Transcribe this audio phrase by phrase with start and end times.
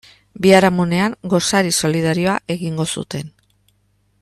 [0.45, 3.31] Biharamunean gosari solidarioa egingo zuten.